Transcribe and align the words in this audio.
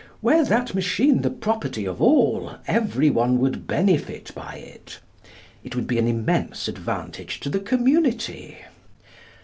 Were 0.19 0.43
that 0.45 0.73
machine 0.73 1.21
the 1.21 1.29
property 1.29 1.85
of 1.85 2.01
all, 2.01 2.53
every 2.65 3.11
one 3.11 3.37
would 3.37 3.67
benefit 3.67 4.33
by 4.33 4.55
it. 4.55 4.99
It 5.63 5.75
would 5.75 5.85
be 5.85 5.99
an 5.99 6.07
immense 6.07 6.67
advantage 6.67 7.39
to 7.41 7.51
the 7.51 7.59
community. 7.59 8.57